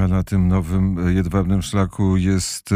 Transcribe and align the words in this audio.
A 0.00 0.08
na 0.08 0.22
tym 0.22 0.48
nowym 0.48 1.08
e, 1.08 1.12
jedwabnym 1.12 1.62
szlaku 1.62 2.16
jest 2.16 2.70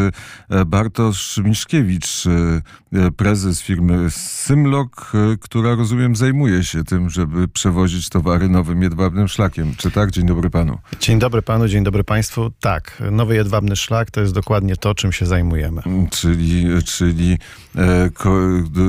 e, 0.50 0.64
Bartosz 0.64 1.40
Miszkiewicz, 1.44 2.24
e, 2.26 3.10
prezes 3.10 3.62
firmy 3.62 4.10
Symlok, 4.10 5.12
która 5.40 5.74
rozumiem 5.74 6.16
zajmuje 6.16 6.64
się 6.64 6.84
tym, 6.84 7.10
żeby 7.10 7.48
przewozić 7.48 8.08
towary 8.08 8.48
nowym 8.48 8.82
jedwabnym 8.82 9.28
szlakiem. 9.28 9.74
Czy 9.76 9.90
tak? 9.90 10.10
Dzień 10.10 10.26
dobry 10.26 10.50
panu. 10.50 10.78
Dzień 11.00 11.18
dobry 11.18 11.42
panu, 11.42 11.68
dzień 11.68 11.84
dobry 11.84 12.04
państwu. 12.04 12.50
Tak, 12.60 13.02
nowy 13.10 13.34
jedwabny 13.34 13.76
szlak 13.76 14.10
to 14.10 14.20
jest 14.20 14.34
dokładnie 14.34 14.76
to, 14.76 14.94
czym 14.94 15.12
się 15.12 15.26
zajmujemy. 15.26 15.82
Czyli, 16.10 16.64
czyli 16.84 17.38
e, 17.76 18.10
ko, 18.10 18.38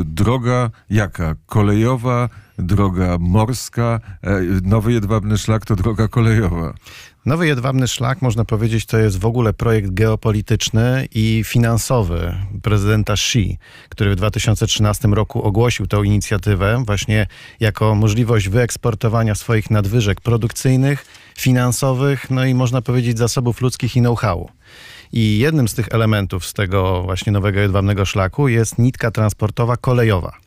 droga 0.06 0.70
jaka? 0.90 1.36
Kolejowa, 1.46 2.30
droga 2.60 3.18
morska, 3.20 4.00
e, 4.24 4.42
nowy 4.64 4.94
jedwabny 4.94 5.38
szlak 5.38 5.66
to 5.66 5.76
droga 5.76 6.08
kolejowa. 6.08 6.74
Nowy 7.26 7.48
Jedwabny 7.48 7.88
Szlak, 7.88 8.22
można 8.22 8.46
powiedzieć, 8.46 8.86
to 8.86 8.98
jest 8.98 9.20
w 9.20 9.26
ogóle 9.26 9.54
projekt 9.54 9.92
geopolityczny 9.92 11.08
i 11.16 11.44
finansowy 11.46 12.36
prezydenta 12.62 13.14
Xi, 13.14 13.58
który 13.90 14.12
w 14.12 14.16
2013 14.16 15.08
roku 15.08 15.44
ogłosił 15.44 15.88
tę 15.88 16.02
inicjatywę 16.06 16.84
właśnie 16.86 17.28
jako 17.60 17.96
możliwość 17.96 18.50
wyeksportowania 18.50 19.36
swoich 19.36 19.72
nadwyżek 19.72 20.22
produkcyjnych, 20.22 21.06
finansowych, 21.38 22.30
no 22.30 22.46
i 22.46 22.54
można 22.54 22.82
powiedzieć 22.82 23.18
zasobów 23.18 23.62
ludzkich 23.62 23.96
i 23.96 24.00
know-how. 24.00 24.50
I 25.14 25.40
jednym 25.40 25.68
z 25.68 25.74
tych 25.74 25.88
elementów 25.92 26.46
z 26.46 26.54
tego 26.54 27.04
właśnie 27.04 27.32
nowego 27.32 27.60
jedwabnego 27.60 28.06
szlaku 28.06 28.48
jest 28.48 28.78
nitka 28.78 29.12
transportowa 29.12 29.78
kolejowa. 29.78 30.38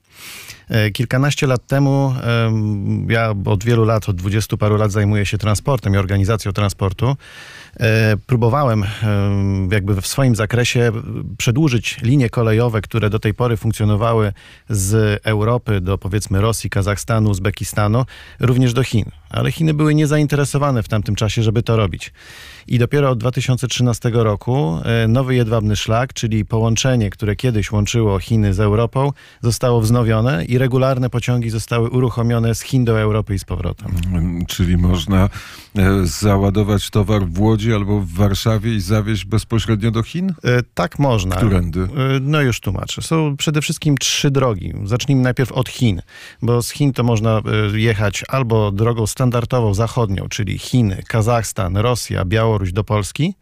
E, 0.72 0.90
kilkanaście 0.90 1.46
lat 1.46 1.66
temu, 1.66 2.14
ja 3.08 3.34
od 3.44 3.64
wielu 3.64 3.84
lat, 3.84 4.08
od 4.08 4.16
dwudziestu 4.16 4.58
paru 4.58 4.76
lat 4.76 4.92
zajmuję 4.92 5.26
się 5.26 5.38
transportem 5.38 5.94
i 5.94 5.96
organizacją 5.96 6.52
transportu. 6.52 7.16
E, 7.80 8.16
próbowałem 8.26 8.84
jakby 9.70 10.00
w 10.00 10.06
swoim 10.06 10.36
zakresie 10.36 10.92
przedłużyć 11.38 11.98
linie 12.02 12.30
kolejowe, 12.30 12.80
które 12.80 13.10
do 13.10 13.19
tej 13.19 13.34
pory 13.34 13.56
funkcjonowały 13.56 14.32
z 14.69 15.20
Europy 15.24 15.80
do 15.80 15.98
powiedzmy 15.98 16.41
Rosji, 16.41 16.70
Kazachstanu, 16.70 17.30
Uzbekistanu, 17.30 18.04
również 18.41 18.72
do 18.72 18.82
Chin. 18.82 19.04
Ale 19.33 19.52
Chiny 19.52 19.75
były 19.75 19.94
niezainteresowane 19.94 20.83
w 20.83 20.88
tamtym 20.88 21.14
czasie, 21.14 21.42
żeby 21.42 21.62
to 21.62 21.77
robić. 21.77 22.12
I 22.66 22.78
dopiero 22.78 23.11
od 23.11 23.19
2013 23.19 24.11
roku 24.14 24.78
e, 24.84 25.08
nowy 25.08 25.34
jedwabny 25.34 25.77
szlak, 25.77 26.12
czyli 26.12 26.44
połączenie, 26.44 27.11
które 27.11 27.36
kiedyś 27.36 27.72
łączyło 27.72 28.19
Chiny 28.19 28.55
z 28.55 28.60
Europą, 28.60 29.12
zostało 29.42 29.80
wznowione 29.80 30.44
i 30.44 30.58
regularne 30.58 31.10
pociągi 31.10 31.50
zostały 31.50 31.91
uruchomione 31.91 32.55
z 32.55 32.60
Chin 32.60 32.84
do 32.84 33.00
Europy 33.00 33.34
i 33.34 33.38
z 33.38 33.44
powrotem. 33.44 33.92
Mm, 34.12 34.47
czyli 34.47 34.77
można 34.77 35.28
e, 35.77 36.06
załadować 36.06 36.91
towar 36.91 37.27
w 37.27 37.41
Łodzi 37.41 37.75
albo 37.75 38.00
w 38.00 38.12
Warszawie 38.12 38.75
i 38.75 38.80
zawieźć 38.80 39.25
bezpośrednio 39.25 39.91
do 39.91 40.03
Chin? 40.03 40.34
E, 40.44 40.62
tak 40.75 40.98
można. 40.98 41.36
Którędy? 41.36 41.88
No 42.20 42.41
już 42.41 42.60
tłumaczę. 42.60 43.03
Są 43.03 43.36
przede 43.36 43.60
wszystkim 43.62 43.98
trzy 43.98 44.30
drogi. 44.30 44.72
Zacznijmy 44.84 45.22
najpierw 45.22 45.53
od 45.53 45.69
Chin, 45.69 46.03
bo 46.42 46.62
z 46.62 46.70
Chin 46.70 46.92
to 46.92 47.03
można 47.03 47.42
jechać 47.75 48.25
albo 48.28 48.72
drogą 48.72 49.06
standardową 49.23 49.75
zachodnią, 49.75 50.28
czyli 50.28 50.59
Chiny, 50.59 51.03
Kazachstan, 51.09 51.77
Rosja, 51.77 52.25
Białoruś, 52.25 52.73
do 52.73 52.84
Polski, 52.84 53.34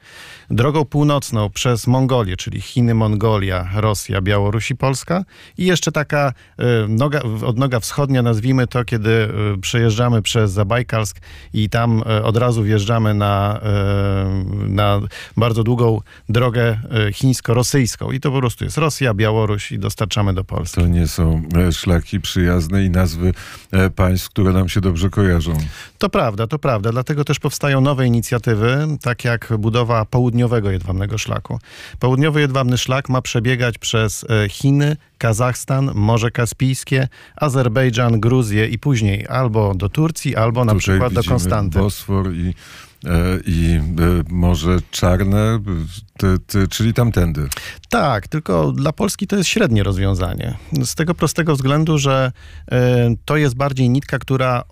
drogą 0.50 0.84
północną 0.84 1.50
przez 1.50 1.86
Mongolię, 1.86 2.36
czyli 2.36 2.60
Chiny, 2.60 2.94
Mongolia, 2.94 3.68
Rosja, 3.74 4.20
Białoruś 4.20 4.70
i 4.70 4.76
Polska 4.76 5.24
i 5.58 5.64
jeszcze 5.66 5.92
taka 5.92 6.32
e, 6.58 6.64
noga, 6.88 7.20
odnoga 7.46 7.80
wschodnia, 7.80 8.22
nazwijmy 8.22 8.66
to, 8.66 8.84
kiedy 8.84 9.10
e, 9.10 9.60
przejeżdżamy 9.60 10.22
przez 10.22 10.52
Zabajkalsk 10.52 11.20
i 11.52 11.70
tam 11.70 12.02
e, 12.06 12.22
od 12.22 12.36
razu 12.36 12.62
wjeżdżamy 12.62 13.14
na, 13.14 13.60
na 14.68 15.00
bardzo 15.36 15.64
długą 15.64 16.00
drogę 16.28 16.78
chińsko-rosyjską 17.12 18.12
i 18.12 18.20
to 18.20 18.30
po 18.30 18.38
prostu 18.38 18.64
jest 18.64 18.78
Rosja, 18.78 19.14
Białoruś 19.14 19.72
i 19.72 19.78
dostarczamy 19.78 20.34
do 20.34 20.44
Polski. 20.44 20.80
To 20.80 20.86
nie 20.86 21.08
są 21.08 21.42
szlaki 21.72 22.20
przyjazne 22.20 22.84
i 22.84 22.90
nazwy 22.90 23.32
państw, 23.96 24.28
które 24.28 24.52
nam 24.52 24.68
się 24.68 24.80
dobrze 24.80 25.10
kojarzą. 25.10 25.52
To 25.98 26.08
prawda, 26.08 26.46
to 26.46 26.58
prawda. 26.58 26.92
Dlatego 26.92 27.24
też 27.24 27.38
powstają 27.38 27.80
nowe 27.80 28.06
inicjatywy, 28.06 28.86
tak 29.02 29.24
jak 29.24 29.52
budowa 29.58 30.04
południowego 30.04 30.70
jedwabnego 30.70 31.18
szlaku. 31.18 31.58
Południowy 31.98 32.40
jedwabny 32.40 32.78
szlak 32.78 33.08
ma 33.08 33.22
przebiegać 33.22 33.78
przez 33.78 34.26
e, 34.30 34.48
Chiny, 34.48 34.96
Kazachstan, 35.18 35.90
Morze 35.94 36.30
Kaspijskie, 36.30 37.08
Azerbejdżan, 37.36 38.20
Gruzję 38.20 38.66
i 38.66 38.78
później 38.78 39.26
albo 39.26 39.74
do 39.74 39.88
Turcji, 39.88 40.36
albo 40.36 40.64
na 40.64 40.72
Tutaj 40.72 40.80
przykład 40.80 41.12
do 41.12 41.24
Konstanty. 41.24 41.78
Bosfor 41.78 42.32
i 42.34 42.54
E, 43.04 43.40
i 43.46 43.74
e, 43.74 43.80
Morze 44.28 44.78
Czarne, 44.90 45.58
ty, 46.20 46.38
ty, 46.46 46.68
czyli 46.68 46.94
tamtędy. 46.94 47.48
Tak, 47.88 48.28
tylko 48.28 48.72
dla 48.72 48.92
Polski 48.92 49.26
to 49.26 49.36
jest 49.36 49.48
średnie 49.48 49.82
rozwiązanie. 49.82 50.56
Z 50.84 50.94
tego 50.94 51.14
prostego 51.14 51.56
względu, 51.56 51.98
że 51.98 52.32
e, 52.72 53.14
to 53.24 53.36
jest 53.36 53.54
bardziej 53.54 53.90
nitka, 53.90 54.18
która 54.18 54.64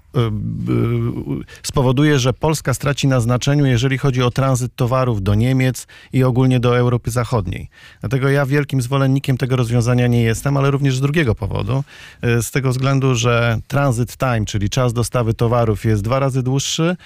spowoduje, 1.63 2.19
że 2.19 2.33
Polska 2.33 2.75
straci 2.75 3.09
na 3.09 3.21
znaczeniu, 3.21 3.67
jeżeli 3.67 3.99
chodzi 3.99 4.23
o 4.23 4.31
tranzyt 4.31 4.77
towarów 4.77 5.23
do 5.23 5.35
Niemiec 5.35 5.87
i 6.13 6.25
ogólnie 6.25 6.61
do 6.61 6.79
Europy 6.79 7.11
Zachodniej. 7.11 7.69
Dlatego 8.01 8.29
ja 8.29 8.47
wielkim 8.47 8.83
zwolennikiem 8.83 9.37
tego 9.37 9.57
rozwiązania 9.57 10.07
nie 10.07 10.23
jestem, 10.23 10.57
ale 10.57 10.71
również 10.71 10.97
z 10.97 11.01
drugiego 11.01 11.35
powodu. 11.35 11.85
Z 12.23 12.51
tego 12.51 12.71
względu, 12.71 13.15
że 13.15 13.59
transit 13.67 14.17
time, 14.17 14.45
czyli 14.45 14.71
czas 14.71 14.93
dostawy 14.93 15.35
towarów 15.35 15.85
jest 15.85 16.03
dwa 16.03 16.19
razy 16.19 16.43
dłuższy, 16.43 16.97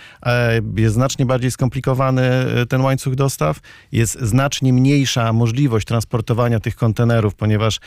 jest 0.77 0.95
znacznie 0.95 1.27
bardziej 1.27 1.51
skomplikowany 1.51 2.23
ten 2.69 2.81
łańcuch 2.81 3.15
dostaw, 3.15 3.61
jest 3.93 4.21
znacznie 4.33 4.73
mniejsza 4.73 5.33
możliwość 5.33 5.87
transportowania 5.87 6.61
tych 6.61 6.77
kontenerów, 6.77 7.35
ponieważ 7.35 7.77
e, 7.77 7.81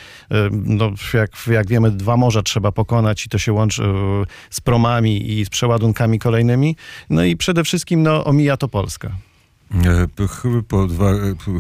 no, 0.52 0.92
jak, 1.14 1.32
jak 1.48 1.68
wiemy, 1.68 1.92
dwa 1.92 2.18
morza 2.18 2.42
trzeba 2.42 2.72
pokonać 2.72 3.26
i 3.26 3.30
to 3.30 3.38
się 3.38 3.54
łączy 3.54 3.84
e, 3.84 4.26
z 4.50 4.62
promami 4.62 5.32
i 5.32 5.46
z 5.46 5.50
przeładunkami 5.50 6.20
kolejnymi. 6.20 6.76
No 7.10 7.24
i 7.24 7.38
przede 7.38 7.64
wszystkim 7.64 8.04
no, 8.04 8.26
omija 8.26 8.58
to 8.58 8.68
Polska. 8.68 9.12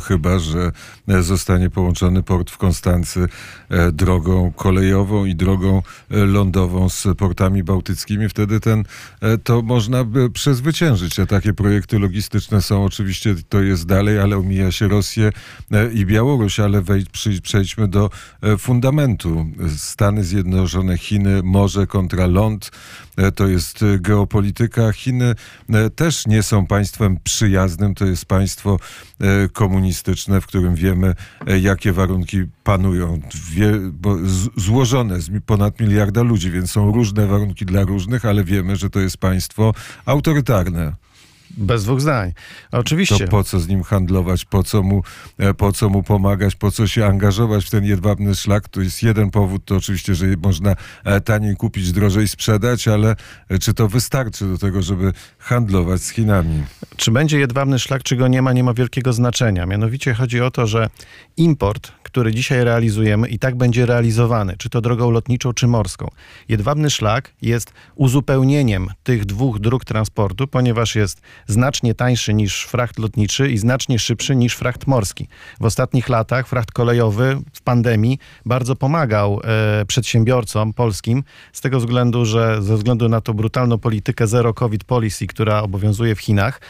Chyba, 0.03 0.39
że 0.39 0.71
zostanie 1.21 1.69
połączony 1.69 2.23
port 2.23 2.51
w 2.51 2.57
Konstancy 2.57 3.27
e, 3.69 3.91
drogą 3.91 4.51
kolejową 4.55 5.25
i 5.25 5.35
drogą 5.35 5.81
e, 6.11 6.17
lądową 6.17 6.89
z 6.89 7.07
portami 7.17 7.63
bałtyckimi. 7.63 8.29
Wtedy 8.29 8.59
ten, 8.59 8.83
e, 9.21 9.37
to 9.37 9.61
można 9.61 10.03
by 10.03 10.29
przezwyciężyć. 10.29 11.19
A 11.19 11.25
takie 11.25 11.53
projekty 11.53 11.99
logistyczne 11.99 12.61
są 12.61 12.85
oczywiście, 12.85 13.35
to 13.49 13.61
jest 13.61 13.85
dalej, 13.85 14.19
ale 14.19 14.37
omija 14.37 14.71
się 14.71 14.87
Rosję 14.87 15.31
i 15.93 16.05
Białoruś, 16.05 16.59
ale 16.59 16.81
wejdź, 16.81 17.09
przejdźmy 17.43 17.87
do 17.87 18.09
fundamentu. 18.59 19.45
Stany 19.77 20.23
Zjednoczone, 20.23 20.97
Chiny, 20.97 21.43
morze 21.43 21.87
kontra 21.87 22.27
ląd. 22.27 22.71
To 23.35 23.47
jest 23.47 23.85
geopolityka. 23.99 24.91
Chiny 24.91 25.35
też 25.95 26.27
nie 26.27 26.43
są 26.43 26.65
państwem 26.67 27.17
przyjaznym 27.23 27.94
to 27.95 28.05
jest 28.05 28.25
państwo 28.25 28.79
e, 29.19 29.49
komunistyczne, 29.49 30.41
w 30.41 30.47
którym 30.47 30.75
wiemy, 30.75 31.15
e, 31.47 31.59
jakie 31.59 31.93
warunki 31.93 32.43
panują. 32.63 33.21
Wie, 33.49 33.71
złożone 34.57 35.21
z 35.21 35.29
ponad 35.45 35.79
miliarda 35.79 36.21
ludzi, 36.21 36.51
więc 36.51 36.71
są 36.71 36.91
różne 36.91 37.27
warunki 37.27 37.65
dla 37.65 37.83
różnych, 37.83 38.25
ale 38.25 38.43
wiemy, 38.43 38.75
że 38.75 38.89
to 38.89 38.99
jest 38.99 39.17
państwo 39.17 39.73
autorytarne. 40.05 41.04
Bez 41.57 41.83
dwóch 41.83 42.01
zdań. 42.01 42.31
Oczywiście. 42.71 43.25
To 43.25 43.31
po 43.31 43.43
co 43.43 43.59
z 43.59 43.67
nim 43.67 43.83
handlować, 43.83 44.45
po 44.45 44.63
co 44.63 44.83
mu, 44.83 45.03
e, 45.37 45.53
po 45.53 45.71
co 45.71 45.89
mu 45.89 46.03
pomagać, 46.03 46.55
po 46.55 46.71
co 46.71 46.87
się 46.87 47.05
angażować 47.05 47.65
w 47.65 47.69
ten 47.69 47.85
jedwabny 47.85 48.35
szlak? 48.35 48.69
To 48.69 48.81
jest 48.81 49.03
jeden 49.03 49.31
powód, 49.31 49.65
to 49.65 49.75
oczywiście, 49.75 50.15
że 50.15 50.25
można 50.43 50.75
e, 51.03 51.21
taniej 51.21 51.55
kupić, 51.55 51.91
drożej 51.91 52.27
sprzedać, 52.27 52.87
ale 52.87 53.15
e, 53.49 53.59
czy 53.59 53.73
to 53.73 53.87
wystarczy 53.87 54.45
do 54.45 54.57
tego, 54.57 54.81
żeby 54.81 55.13
handlować 55.39 56.01
z 56.01 56.09
Chinami? 56.09 56.63
Czy 56.97 57.11
będzie 57.11 57.39
jedwabny 57.39 57.79
szlak, 57.79 58.03
czy 58.03 58.15
go 58.15 58.27
nie 58.27 58.41
ma, 58.41 58.53
nie 58.53 58.63
ma 58.63 58.73
wielkiego 58.73 59.13
znaczenia. 59.13 59.65
Mianowicie 59.65 60.13
chodzi 60.13 60.41
o 60.41 60.51
to, 60.51 60.67
że 60.67 60.89
import, 61.37 61.91
który 62.03 62.33
dzisiaj 62.33 62.63
realizujemy 62.63 63.27
i 63.27 63.39
tak 63.39 63.55
będzie 63.55 63.85
realizowany, 63.85 64.55
czy 64.57 64.69
to 64.69 64.81
drogą 64.81 65.11
lotniczą, 65.11 65.53
czy 65.53 65.67
morską. 65.67 66.07
Jedwabny 66.49 66.89
szlak 66.89 67.33
jest 67.41 67.73
uzupełnieniem 67.95 68.87
tych 69.03 69.25
dwóch 69.25 69.59
dróg 69.59 69.85
transportu, 69.85 70.47
ponieważ 70.47 70.95
jest 70.95 71.21
znacznie 71.47 71.93
tańszy 71.93 72.33
niż 72.33 72.65
fracht 72.65 72.99
lotniczy 72.99 73.51
i 73.51 73.57
znacznie 73.57 73.99
szybszy 73.99 74.35
niż 74.35 74.55
fracht 74.55 74.87
morski. 74.87 75.27
W 75.59 75.65
ostatnich 75.65 76.09
latach 76.09 76.47
fracht 76.47 76.71
kolejowy 76.71 77.41
w 77.53 77.61
pandemii 77.61 78.19
bardzo 78.45 78.75
pomagał 78.75 79.41
e, 79.43 79.85
przedsiębiorcom 79.85 80.73
polskim 80.73 81.23
z 81.53 81.61
tego 81.61 81.79
względu, 81.79 82.25
że 82.25 82.61
ze 82.61 82.75
względu 82.77 83.09
na 83.09 83.21
tą 83.21 83.33
brutalną 83.33 83.77
politykę 83.77 84.27
zero 84.27 84.53
covid 84.53 84.83
policy, 84.83 85.27
która 85.27 85.61
obowiązuje 85.61 86.15
w 86.15 86.19
Chinach, 86.19 86.61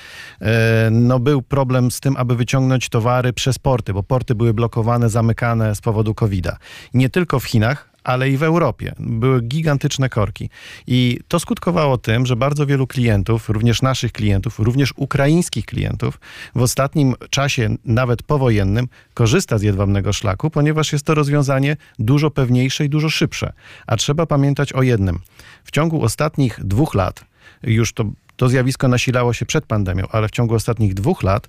e, 0.41 0.89
no 0.91 1.19
był 1.19 1.41
problem 1.41 1.91
z 1.91 1.99
tym, 1.99 2.17
aby 2.17 2.35
wyciągnąć 2.35 2.89
towary 2.89 3.33
przez 3.33 3.59
porty, 3.59 3.93
bo 3.93 4.03
porty 4.03 4.35
były 4.35 4.53
blokowane, 4.53 5.09
zamykane 5.09 5.75
z 5.75 5.81
powodu 5.81 6.13
COVID-a. 6.13 6.57
Nie 6.93 7.09
tylko 7.09 7.39
w 7.39 7.45
Chinach, 7.45 7.94
ale 8.05 8.29
i 8.29 8.37
w 8.37 8.43
Europie. 8.43 8.93
Były 8.99 9.41
gigantyczne 9.41 10.09
korki. 10.09 10.49
I 10.87 11.19
to 11.27 11.39
skutkowało 11.39 11.97
tym, 11.97 12.25
że 12.25 12.35
bardzo 12.35 12.65
wielu 12.65 12.87
klientów, 12.87 13.49
również 13.49 13.81
naszych 13.81 14.11
klientów, 14.11 14.59
również 14.59 14.93
ukraińskich 14.95 15.65
klientów, 15.65 16.19
w 16.55 16.61
ostatnim 16.61 17.15
czasie, 17.29 17.75
nawet 17.85 18.23
powojennym, 18.23 18.87
korzysta 19.13 19.57
z 19.57 19.61
jedwabnego 19.61 20.13
szlaku, 20.13 20.49
ponieważ 20.49 20.93
jest 20.93 21.05
to 21.05 21.15
rozwiązanie 21.15 21.77
dużo 21.99 22.31
pewniejsze 22.31 22.85
i 22.85 22.89
dużo 22.89 23.09
szybsze. 23.09 23.53
A 23.87 23.95
trzeba 23.95 24.25
pamiętać 24.25 24.73
o 24.73 24.81
jednym. 24.81 25.19
W 25.63 25.71
ciągu 25.71 26.03
ostatnich 26.03 26.59
dwóch 26.63 26.95
lat, 26.95 27.25
już 27.63 27.93
to 27.93 28.05
to 28.37 28.49
zjawisko 28.49 28.87
nasilało 28.87 29.33
się 29.33 29.45
przed 29.45 29.65
pandemią, 29.65 30.05
ale 30.11 30.27
w 30.27 30.31
ciągu 30.31 30.55
ostatnich 30.55 30.93
dwóch 30.93 31.23
lat 31.23 31.47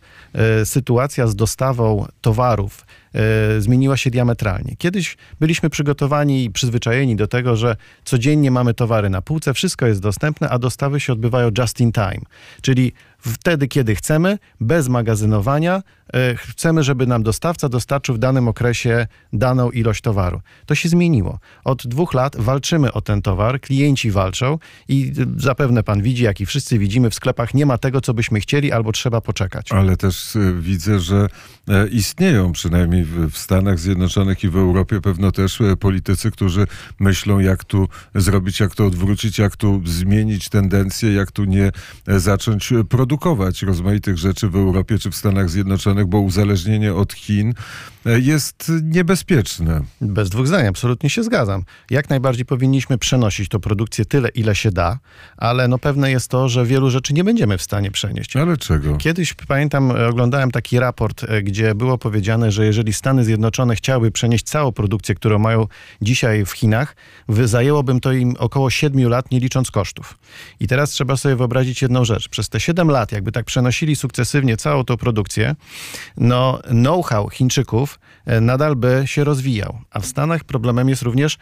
y, 0.61 0.67
sytuacja 0.67 1.27
z 1.27 1.37
dostawą 1.37 2.07
towarów 2.21 2.87
y, 3.57 3.61
zmieniła 3.61 3.97
się 3.97 4.11
diametralnie. 4.11 4.77
Kiedyś 4.79 5.17
byliśmy 5.41 5.71
przygotowani 5.71 6.45
i 6.45 6.51
przyzwyczajeni 6.51 7.17
do 7.17 7.27
tego, 7.27 7.57
że 7.57 7.77
codziennie 8.05 8.51
mamy 8.51 8.75
towary 8.75 9.11
na 9.11 9.23
półce, 9.23 9.55
wszystko 9.55 9.87
jest 9.87 10.01
dostępne, 10.01 10.49
a 10.49 10.59
dostawy 10.59 11.01
się 11.01 11.13
odbywają 11.13 11.51
just 11.59 11.81
in 11.81 11.93
time, 11.93 12.21
czyli 12.63 12.93
wtedy, 13.27 13.69
kiedy 13.69 13.95
chcemy, 13.95 14.39
bez 14.61 14.89
magazynowania. 14.89 15.83
Y, 16.33 16.37
chcemy, 16.37 16.83
żeby 16.83 17.07
nam 17.07 17.23
dostawca 17.23 17.69
dostarczył 17.69 18.15
w 18.15 18.19
danym 18.19 18.49
okresie 18.49 19.07
daną 19.33 19.71
ilość 19.71 20.01
towaru. 20.01 20.41
To 20.67 20.75
się 20.75 20.89
zmieniło. 20.89 21.39
Od 21.65 21.87
dwóch 21.87 22.15
lat 22.15 22.37
walczymy 22.39 22.93
o 22.93 23.01
ten 23.01 23.23
towar, 23.23 23.61
klienci 23.61 24.11
walczą 24.11 24.59
i 24.89 25.13
zapewne 25.37 25.83
pan 25.83 26.03
widzi, 26.03 26.25
jak 26.25 26.41
i 26.41 26.47
wszyscy 26.47 26.79
widzimy 26.79 27.11
w 27.11 27.15
sklepach, 27.15 27.55
nie 27.55 27.67
ma 27.67 27.79
tego, 27.79 28.01
co 28.01 28.15
byśmy 28.15 28.41
chcieli, 28.41 28.73
albo 28.73 28.93
trzeba 28.93 29.21
poczekać. 29.21 29.73
Ale 29.73 29.97
też 29.97 30.37
y, 30.37 30.55
widzę, 30.61 31.01
że 31.01 31.27
e, 31.69 31.89
istnieją 31.89 32.53
przynajmniej 32.53 33.05
w 33.05 33.39
Stanach 33.39 33.79
Zjednoczonych 33.79 34.45
i 34.45 34.49
w 34.49 34.57
Europie 34.57 35.01
pewno 35.01 35.33
też 35.33 35.61
e, 35.61 35.77
politycy, 35.77 36.31
którzy 36.31 36.67
myślą, 37.01 37.39
jak 37.39 37.65
tu 37.65 37.89
zrobić, 38.15 38.61
jak 38.61 38.75
to 38.75 38.87
odwrócić, 38.87 39.39
jak 39.39 39.57
tu 39.57 39.83
zmienić 39.85 40.49
tendencję, 40.49 41.13
jak 41.13 41.33
tu 41.33 41.45
nie 41.45 41.71
e, 42.07 42.21
zacząć 42.21 42.73
produkować 42.89 43.16
rozmaitych 43.63 44.19
rzeczy 44.19 44.49
w 44.49 44.57
Europie 44.57 44.99
czy 44.99 45.11
w 45.11 45.17
Stanach 45.17 45.51
Zjednoczonych, 45.51 46.07
bo 46.07 46.21
uzależnienie 46.21 46.95
od 46.95 47.13
Chin 47.13 47.55
jest 48.05 48.73
niebezpieczne. 48.83 49.81
Bez 50.01 50.31
dwóch 50.31 50.47
zdań, 50.47 50.67
absolutnie 50.67 51.11
się 51.11 51.23
zgadzam. 51.23 51.63
Jak 51.91 52.11
najbardziej 52.11 52.45
powinniśmy 52.45 52.99
przenosić 52.99 53.49
tą 53.49 53.61
produkcję 53.61 54.05
tyle, 54.05 54.29
ile 54.29 54.55
się 54.55 54.71
da, 54.71 54.99
ale 55.37 55.69
no 55.69 55.79
pewne 55.79 56.11
jest 56.11 56.29
to, 56.29 56.49
że 56.49 56.67
wielu 56.67 56.91
rzeczy 56.91 57.15
nie 57.15 57.25
będziemy 57.25 57.59
w 57.59 57.63
stanie 57.63 57.91
przenieść. 57.91 58.37
Ale 58.37 58.57
czego? 58.57 58.97
Kiedyś, 58.97 59.35
pamiętam, 59.35 59.91
oglądałem 60.09 60.51
taki 60.51 60.81
raport, 60.81 61.25
e, 61.25 61.43
gdzie 61.43 61.75
było 61.75 61.99
powiedziane, 61.99 62.53
że 62.53 62.67
jeżeli 62.67 62.93
Stany 62.93 63.25
Zjednoczone 63.25 63.77
chciałyby 63.77 64.11
przenieść 64.11 64.45
całą 64.45 64.73
produkcję, 64.73 65.15
którą 65.15 65.39
mają 65.39 65.67
dzisiaj 66.03 66.47
w 66.47 66.51
Chinach, 66.51 66.97
zajęłoby 67.29 68.01
to 68.01 68.13
im 68.13 68.35
około 68.39 68.71
7 68.71 69.09
lat, 69.09 69.31
nie 69.31 69.41
licząc 69.41 69.71
kosztów. 69.71 70.19
I 70.61 70.67
teraz 70.67 70.91
trzeba 70.91 71.17
sobie 71.17 71.37
wyobrazić 71.37 71.83
jedną 71.83 72.05
rzecz. 72.05 72.29
Przez 72.29 72.49
te 72.49 72.61
7 72.61 72.89
lat, 72.89 72.96
jakby 73.13 73.33
tak 73.33 73.45
przenosili 73.45 73.97
sukcesywnie 73.97 74.57
całą 74.57 74.85
tą 74.85 74.97
produkcję, 74.97 75.55
no 76.17 76.61
know-how 76.69 77.29
Chińczyków 77.29 77.99
e, 78.27 78.41
nadal 78.41 78.77
by 78.77 79.03
się 79.07 79.25
rozwijał. 79.25 79.79
A 79.91 80.01
w 80.01 80.07
Stanach 80.07 80.45
problemem 80.45 80.89
jest 80.89 81.03
również 81.03 81.39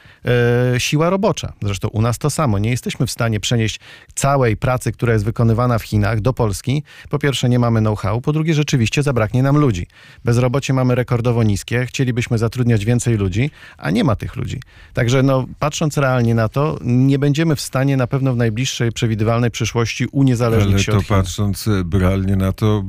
e, 0.75 0.81
siła 0.81 1.11
robocza. 1.11 1.53
Zresztą 1.63 1.89
u 1.89 2.03
nas 2.03 2.19
to 2.19 2.31
samo. 2.31 2.59
Nie 2.59 2.71
jesteśmy 2.71 3.07
w 3.07 3.11
stanie 3.11 3.41
przenieść 3.41 3.81
całej 4.15 4.57
pracy, 4.57 4.93
która 4.93 5.13
jest 5.13 5.25
wykonywana 5.25 5.79
w 5.79 5.83
Chinach 5.83 6.21
do 6.21 6.33
Polski. 6.33 6.83
Po 7.11 7.19
pierwsze 7.19 7.49
nie 7.49 7.59
mamy 7.59 7.81
know-how, 7.81 8.21
po 8.21 8.33
drugie 8.33 8.55
rzeczywiście 8.55 9.03
zabraknie 9.03 9.43
nam 9.43 9.57
ludzi. 9.57 9.87
Bezrobocie 10.25 10.73
mamy 10.73 10.95
rekordowo 10.95 11.43
niskie, 11.43 11.87
chcielibyśmy 11.87 12.39
zatrudniać 12.39 12.85
więcej 12.85 13.17
ludzi, 13.17 13.51
a 13.79 13.91
nie 13.91 14.05
ma 14.05 14.17
tych 14.17 14.37
ludzi. 14.37 14.61
Także 14.95 15.23
no, 15.23 15.47
patrząc 15.59 15.97
realnie 15.97 16.35
na 16.35 16.49
to, 16.49 16.79
nie 16.83 17.19
będziemy 17.19 17.57
w 17.57 17.61
stanie 17.61 17.97
na 17.97 18.07
pewno 18.07 18.33
w 18.33 18.37
najbliższej 18.37 18.93
przewidywalnej 18.93 19.51
przyszłości 19.51 20.07
uniezależnić 20.13 20.73
Ale 20.73 20.83
się 20.83 20.93
to 20.93 20.99
od 20.99 21.05
Chin. 21.05 21.44
Patrząc 21.45 21.95
realnie 21.95 22.37
na 22.37 22.53
to, 22.53 22.85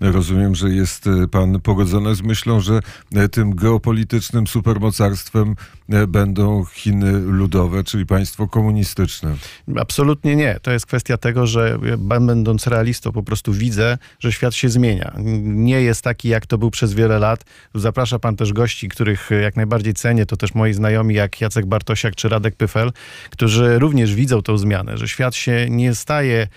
rozumiem, 0.00 0.54
że 0.54 0.70
jest 0.70 1.06
e, 1.06 1.28
pan 1.28 1.60
pogodzony 1.60 2.14
z 2.14 2.22
myślą, 2.22 2.60
że 2.60 2.80
e, 3.14 3.28
tym 3.28 3.54
geopolitycznym 3.54 4.46
supermocarstwem 4.46 5.56
e, 5.88 6.06
będą 6.06 6.64
Chiny 6.64 7.12
ludowe, 7.12 7.84
czyli 7.84 8.06
państwo 8.06 8.48
komunistyczne. 8.48 9.34
Absolutnie 9.76 10.36
nie. 10.36 10.58
To 10.62 10.70
jest 10.70 10.86
kwestia 10.86 11.16
tego, 11.16 11.46
że 11.46 11.78
będąc 11.98 12.66
realistą, 12.66 13.12
po 13.12 13.22
prostu 13.22 13.52
widzę, 13.52 13.98
że 14.18 14.32
świat 14.32 14.54
się 14.54 14.68
zmienia. 14.68 15.12
Nie 15.42 15.80
jest 15.80 16.02
taki, 16.02 16.28
jak 16.28 16.46
to 16.46 16.58
był 16.58 16.70
przez 16.70 16.94
wiele 16.94 17.18
lat. 17.18 17.44
Zaprasza 17.74 18.18
pan 18.18 18.36
też 18.36 18.52
gości, 18.52 18.88
których 18.88 19.30
jak 19.42 19.56
najbardziej 19.56 19.94
cenię, 19.94 20.26
to 20.26 20.36
też 20.36 20.54
moi 20.54 20.72
znajomi, 20.72 21.14
jak 21.14 21.40
Jacek 21.40 21.66
Bartosiak 21.66 22.14
czy 22.14 22.28
Radek 22.28 22.56
Pyfel, 22.56 22.92
którzy 23.30 23.78
również 23.78 24.14
widzą 24.14 24.42
tą 24.42 24.58
zmianę, 24.58 24.98
że 24.98 25.08
świat 25.08 25.34
się 25.34 25.66
nie 25.70 25.94
staje, 25.94 26.48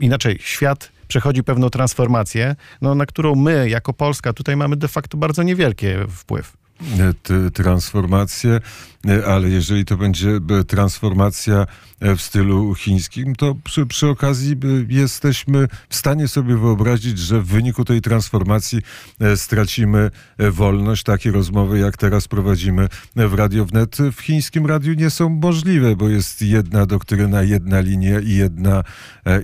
inaczej, 0.00 0.38
świat 0.58 0.92
przechodzi 1.08 1.42
pewną 1.44 1.70
transformację, 1.70 2.56
no, 2.82 2.94
na 2.94 3.06
którą 3.06 3.34
my, 3.34 3.68
jako 3.68 3.92
Polska, 3.92 4.32
tutaj 4.32 4.56
mamy 4.56 4.76
de 4.76 4.88
facto 4.88 5.16
bardzo 5.16 5.42
niewielki 5.42 5.86
wpływ. 6.08 6.56
E, 6.80 7.50
transformację, 7.50 8.60
e, 9.08 9.26
ale 9.26 9.48
jeżeli 9.48 9.84
to 9.84 9.96
będzie 9.96 10.30
e, 10.60 10.64
transformacja 10.64 11.66
w 12.00 12.20
stylu 12.20 12.74
chińskim, 12.74 13.34
to 13.34 13.54
przy, 13.64 13.86
przy 13.86 14.08
okazji 14.08 14.56
jesteśmy 14.88 15.68
w 15.88 15.96
stanie 15.96 16.28
sobie 16.28 16.56
wyobrazić, 16.56 17.18
że 17.18 17.40
w 17.40 17.46
wyniku 17.46 17.84
tej 17.84 18.00
transformacji 18.00 18.82
stracimy 19.36 20.10
wolność. 20.38 21.02
Takie 21.02 21.30
rozmowy, 21.30 21.78
jak 21.78 21.96
teraz 21.96 22.28
prowadzimy 22.28 22.88
w 23.16 23.34
Radio 23.34 23.64
Wnet, 23.64 23.96
w 24.12 24.20
chińskim 24.20 24.66
radiu 24.66 24.94
nie 24.94 25.10
są 25.10 25.28
możliwe, 25.28 25.96
bo 25.96 26.08
jest 26.08 26.42
jedna 26.42 26.86
doktryna, 26.86 27.42
jedna 27.42 27.80
linia 27.80 28.20
i, 28.20 28.30
jedna, 28.30 28.84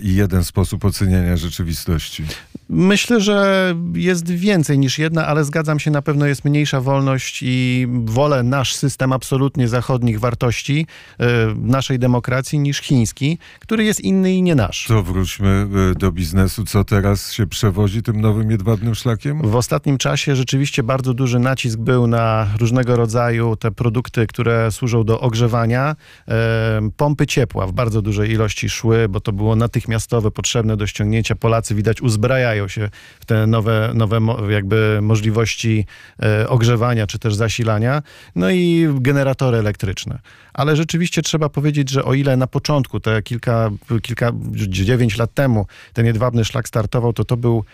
i 0.02 0.14
jeden 0.14 0.44
sposób 0.44 0.84
oceniania 0.84 1.36
rzeczywistości. 1.36 2.24
Myślę, 2.68 3.20
że 3.20 3.74
jest 3.94 4.30
więcej 4.30 4.78
niż 4.78 4.98
jedna, 4.98 5.26
ale 5.26 5.44
zgadzam 5.44 5.78
się, 5.78 5.90
na 5.90 6.02
pewno 6.02 6.26
jest 6.26 6.44
mniejsza 6.44 6.80
wolność 6.80 7.40
i 7.42 7.86
wolę 8.04 8.42
nasz 8.42 8.74
system 8.74 9.12
absolutnie 9.12 9.68
zachodnich 9.68 10.20
wartości, 10.20 10.86
y, 11.20 11.24
naszej 11.56 11.98
demokracji 11.98 12.58
niż 12.58 12.78
chiński, 12.78 13.38
który 13.60 13.84
jest 13.84 14.00
inny 14.00 14.34
i 14.34 14.42
nie 14.42 14.54
nasz. 14.54 14.86
To 14.86 15.02
wróćmy 15.02 15.66
e, 15.90 15.94
do 15.94 16.12
biznesu. 16.12 16.64
Co 16.64 16.84
teraz 16.84 17.32
się 17.32 17.46
przewozi 17.46 18.02
tym 18.02 18.20
nowym 18.20 18.50
jedwabnym 18.50 18.94
szlakiem? 18.94 19.42
W 19.42 19.56
ostatnim 19.56 19.98
czasie 19.98 20.36
rzeczywiście 20.36 20.82
bardzo 20.82 21.14
duży 21.14 21.38
nacisk 21.38 21.78
był 21.78 22.06
na 22.06 22.46
różnego 22.60 22.96
rodzaju 22.96 23.56
te 23.56 23.70
produkty, 23.70 24.26
które 24.26 24.72
służą 24.72 25.04
do 25.04 25.20
ogrzewania. 25.20 25.96
E, 26.28 26.90
Pompy 26.96 27.26
ciepła 27.26 27.66
w 27.66 27.72
bardzo 27.72 28.02
dużej 28.02 28.30
ilości 28.30 28.68
szły, 28.68 29.08
bo 29.08 29.20
to 29.20 29.32
było 29.32 29.56
natychmiastowe, 29.56 30.30
potrzebne 30.30 30.76
do 30.76 30.86
ściągnięcia. 30.86 31.34
Polacy 31.34 31.74
widać 31.74 32.02
uzbrajają 32.02 32.53
się 32.68 32.88
w 33.20 33.24
te 33.24 33.46
nowe, 33.46 33.90
nowe 33.94 34.20
jakby 34.50 34.98
możliwości 35.02 35.86
e, 36.22 36.48
ogrzewania 36.48 37.06
czy 37.06 37.18
też 37.18 37.34
zasilania. 37.34 38.02
No 38.36 38.50
i 38.50 38.88
generatory 39.00 39.58
elektryczne. 39.58 40.18
Ale 40.54 40.76
rzeczywiście 40.76 41.22
trzeba 41.22 41.48
powiedzieć, 41.48 41.90
że 41.90 42.04
o 42.04 42.14
ile 42.14 42.36
na 42.36 42.46
początku, 42.46 43.00
te 43.00 43.22
kilka, 43.22 43.70
kilka, 44.02 44.32
dziewięć 44.68 45.18
lat 45.18 45.34
temu 45.34 45.66
ten 45.92 46.06
jedwabny 46.06 46.44
szlak 46.44 46.68
startował, 46.68 47.12
to 47.12 47.24
to 47.24 47.36
był 47.36 47.64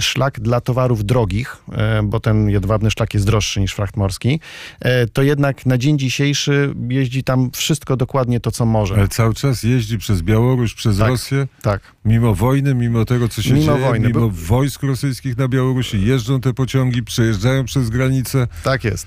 szlak 0.00 0.40
dla 0.40 0.60
towarów 0.60 1.04
drogich, 1.04 1.56
e, 1.72 2.02
bo 2.02 2.20
ten 2.20 2.50
jedwabny 2.50 2.90
szlak 2.90 3.14
jest 3.14 3.26
droższy 3.26 3.60
niż 3.60 3.72
fracht 3.72 3.96
morski, 3.96 4.40
e, 4.80 5.06
to 5.06 5.22
jednak 5.22 5.66
na 5.66 5.78
dzień 5.78 5.98
dzisiejszy 5.98 6.74
jeździ 6.88 7.24
tam 7.24 7.50
wszystko 7.50 7.96
dokładnie 7.96 8.40
to, 8.40 8.50
co 8.50 8.66
może. 8.66 8.94
Ale 8.94 9.08
cały 9.08 9.34
czas 9.34 9.62
jeździ 9.62 9.98
przez 9.98 10.22
Białoruś, 10.22 10.74
przez 10.74 10.98
Tak. 10.98 11.08
Rosję, 11.08 11.46
Tak. 11.62 11.80
mimo 12.04 12.34
wojny, 12.34 12.74
mimo 12.74 13.04
tego, 13.04 13.28
co 13.28 13.42
się 13.42 13.54
Mimo 13.54 13.74
dzieje, 13.74 13.86
wojny, 13.86 14.08
mimo 14.08 14.29
wojsk 14.30 14.82
rosyjskich 14.82 15.36
na 15.38 15.48
Białorusi. 15.48 16.04
Jeżdżą 16.04 16.40
te 16.40 16.54
pociągi, 16.54 17.02
przejeżdżają 17.02 17.64
przez 17.64 17.90
granicę. 17.90 18.48
Tak 18.64 18.84
jest. 18.84 19.06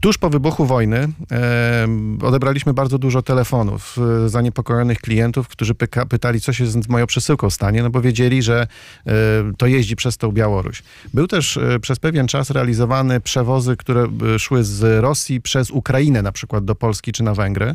Tuż 0.00 0.18
po 0.18 0.30
wybuchu 0.30 0.66
wojny 0.66 1.08
e, 1.32 1.88
odebraliśmy 2.22 2.74
bardzo 2.74 2.98
dużo 2.98 3.22
telefonów 3.22 3.96
e, 4.24 4.28
zaniepokojonych 4.28 4.98
klientów, 4.98 5.48
którzy 5.48 5.74
pyka, 5.74 6.06
pytali, 6.06 6.40
co 6.40 6.52
się 6.52 6.66
z, 6.66 6.88
moją 6.88 7.06
przesyłką 7.06 7.50
stanie, 7.50 7.82
no 7.82 7.90
bo 7.90 8.00
wiedzieli, 8.00 8.42
że 8.42 8.66
e, 9.06 9.12
to 9.58 9.66
jeździ 9.66 9.96
przez 9.96 10.16
tą 10.16 10.32
Białoruś. 10.32 10.82
Był 11.14 11.26
też 11.26 11.56
e, 11.56 11.80
przez 11.80 11.98
pewien 11.98 12.26
czas 12.26 12.50
realizowany 12.50 13.20
przewozy, 13.20 13.76
które 13.76 14.08
e, 14.34 14.38
szły 14.38 14.64
z 14.64 15.02
Rosji 15.02 15.40
przez 15.40 15.70
Ukrainę 15.70 16.22
na 16.22 16.32
przykład 16.32 16.64
do 16.64 16.74
Polski 16.74 17.12
czy 17.12 17.22
na 17.22 17.34
Węgry. 17.34 17.74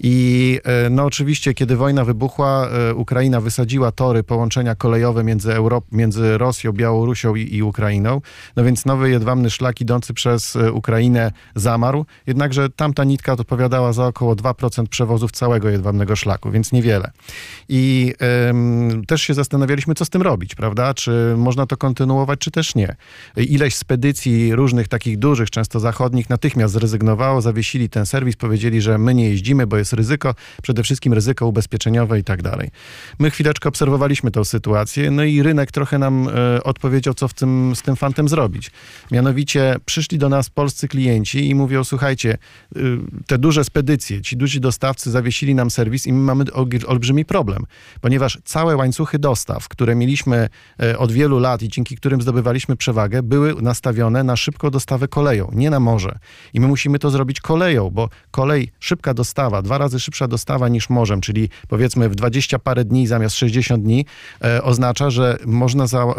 I 0.00 0.58
e, 0.64 0.90
no 0.90 1.04
oczywiście, 1.04 1.54
kiedy 1.54 1.76
wojna 1.76 2.04
wybuchła, 2.04 2.68
Ukraina 2.94 3.40
wysadziła 3.40 3.92
tory 3.92 4.22
połączenia 4.22 4.74
kolejowe 4.74 5.24
między, 5.24 5.50
Europ- 5.50 5.82
między 5.92 6.38
Rosją, 6.38 6.72
Białorusią 6.72 7.34
i, 7.34 7.54
i 7.54 7.62
Ukrainą. 7.62 8.20
No 8.56 8.64
więc 8.64 8.86
nowy 8.86 9.10
jedwabny 9.10 9.50
szlak 9.50 9.80
idący 9.80 10.14
przez 10.14 10.58
Ukrainę 10.72 11.32
zamarł, 11.62 12.06
jednakże 12.26 12.70
tamta 12.70 13.04
nitka 13.04 13.32
odpowiadała 13.32 13.92
za 13.92 14.06
około 14.06 14.34
2% 14.34 14.86
przewozów 14.86 15.32
całego 15.32 15.68
jedwabnego 15.68 16.16
szlaku, 16.16 16.50
więc 16.50 16.72
niewiele. 16.72 17.10
I 17.68 18.14
ym, 18.48 19.04
też 19.06 19.22
się 19.22 19.34
zastanawialiśmy, 19.34 19.94
co 19.94 20.04
z 20.04 20.10
tym 20.10 20.22
robić, 20.22 20.54
prawda? 20.54 20.94
Czy 20.94 21.34
można 21.36 21.66
to 21.66 21.76
kontynuować, 21.76 22.38
czy 22.40 22.50
też 22.50 22.74
nie. 22.74 22.96
Ileś 23.36 23.74
spedycji 23.74 24.54
różnych 24.54 24.88
takich 24.88 25.18
dużych, 25.18 25.50
często 25.50 25.80
zachodnich, 25.80 26.30
natychmiast 26.30 26.74
zrezygnowało, 26.74 27.40
zawiesili 27.40 27.88
ten 27.88 28.06
serwis, 28.06 28.36
powiedzieli, 28.36 28.80
że 28.80 28.98
my 28.98 29.14
nie 29.14 29.28
jeździmy, 29.28 29.66
bo 29.66 29.76
jest 29.76 29.92
ryzyko, 29.92 30.34
przede 30.62 30.82
wszystkim 30.82 31.12
ryzyko 31.12 31.46
ubezpieczeniowe 31.46 32.18
i 32.18 32.24
tak 32.24 32.42
dalej. 32.42 32.70
My 33.18 33.30
chwileczkę 33.30 33.68
obserwowaliśmy 33.68 34.30
tę 34.30 34.44
sytuację, 34.44 35.10
no 35.10 35.24
i 35.24 35.42
rynek 35.42 35.72
trochę 35.72 35.98
nam 35.98 36.28
e, 36.28 36.62
odpowiedział, 36.62 37.14
co 37.14 37.28
w 37.28 37.34
tym, 37.34 37.72
z 37.76 37.82
tym 37.82 37.96
fantem 37.96 38.28
zrobić. 38.28 38.70
Mianowicie 39.10 39.76
przyszli 39.84 40.18
do 40.18 40.28
nas 40.28 40.50
polscy 40.50 40.88
klienci 40.88 41.50
i 41.52 41.54
mówią, 41.54 41.84
słuchajcie, 41.84 42.38
y, 42.76 42.98
te 43.26 43.38
duże 43.38 43.64
spedycje, 43.64 44.22
ci 44.22 44.36
duzi 44.36 44.60
dostawcy 44.60 45.10
zawiesili 45.10 45.54
nam 45.54 45.70
serwis 45.70 46.06
i 46.06 46.12
my 46.12 46.20
mamy 46.20 46.44
ol- 46.52 46.68
olbrzymi 46.86 47.24
problem, 47.24 47.66
ponieważ 48.00 48.38
całe 48.44 48.76
łańcuchy 48.76 49.18
dostaw, 49.18 49.68
które 49.68 49.94
mieliśmy 49.94 50.48
e, 50.82 50.98
od 50.98 51.12
wielu 51.12 51.38
lat 51.38 51.62
i 51.62 51.68
dzięki 51.68 51.96
którym 51.96 52.22
zdobywaliśmy 52.22 52.76
przewagę, 52.76 53.22
były 53.22 53.62
nastawione 53.62 54.24
na 54.24 54.36
szybką 54.36 54.70
dostawę 54.70 55.08
koleją, 55.08 55.50
nie 55.52 55.70
na 55.70 55.80
morze. 55.80 56.18
I 56.54 56.60
my 56.60 56.68
musimy 56.68 56.98
to 56.98 57.10
zrobić 57.10 57.40
koleją, 57.40 57.90
bo 57.90 58.08
kolej, 58.30 58.72
szybka 58.80 59.14
dostawa, 59.14 59.62
dwa 59.62 59.78
razy 59.78 60.00
szybsza 60.00 60.28
dostawa 60.28 60.68
niż 60.68 60.90
morzem, 60.90 61.20
czyli 61.20 61.48
powiedzmy 61.68 62.08
w 62.08 62.14
20 62.14 62.58
parę 62.58 62.84
dni 62.84 63.06
zamiast 63.06 63.36
60 63.36 63.82
dni, 63.82 64.06
e, 64.44 64.62
oznacza, 64.62 65.10
że 65.10 65.38
można 65.46 65.86
za, 65.86 66.02
e, 66.02 66.12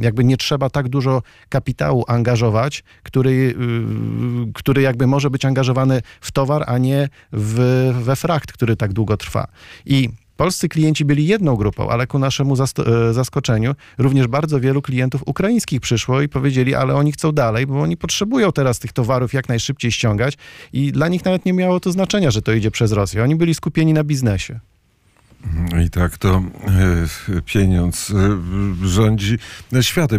jakby 0.00 0.24
nie 0.24 0.36
trzeba 0.36 0.70
tak 0.70 0.88
dużo 0.88 1.22
kapitału 1.48 2.04
angażować, 2.08 2.84
który, 3.02 3.30
y, 4.48 4.52
który 4.56 4.82
jakby 4.82 5.06
może 5.06 5.30
być 5.30 5.44
angażowany 5.44 6.02
w 6.20 6.32
towar, 6.32 6.64
a 6.66 6.78
nie 6.78 7.08
w, 7.32 7.92
we 8.02 8.16
frakt, 8.16 8.52
który 8.52 8.76
tak 8.76 8.92
długo 8.92 9.16
trwa. 9.16 9.46
I 9.86 10.08
Polscy 10.36 10.68
klienci 10.68 11.04
byli 11.04 11.26
jedną 11.26 11.56
grupą, 11.56 11.88
ale 11.88 12.06
ku 12.06 12.18
naszemu 12.18 12.54
e, 12.54 13.14
zaskoczeniu 13.14 13.74
również 13.98 14.26
bardzo 14.26 14.60
wielu 14.60 14.82
klientów 14.82 15.22
ukraińskich 15.26 15.80
przyszło 15.80 16.22
i 16.22 16.28
powiedzieli, 16.28 16.74
ale 16.74 16.94
oni 16.94 17.12
chcą 17.12 17.32
dalej, 17.32 17.66
bo 17.66 17.82
oni 17.82 17.96
potrzebują 17.96 18.52
teraz 18.52 18.78
tych 18.78 18.92
towarów 18.92 19.32
jak 19.32 19.48
najszybciej 19.48 19.92
ściągać 19.92 20.34
i 20.72 20.92
dla 20.92 21.08
nich 21.08 21.24
nawet 21.24 21.44
nie 21.44 21.52
miało 21.52 21.80
to 21.80 21.92
znaczenia, 21.92 22.30
że 22.30 22.42
to 22.42 22.52
idzie 22.52 22.70
przez 22.70 22.92
Rosję. 22.92 23.22
Oni 23.22 23.36
byli 23.36 23.54
skupieni 23.54 23.92
na 23.92 24.04
biznesie. 24.04 24.60
I 25.84 25.90
tak 25.90 26.18
to 26.18 26.42
e, 27.36 27.42
pieniądz 27.42 28.10
e, 28.10 28.86
rządzi 28.86 29.38
światem. 29.80 30.14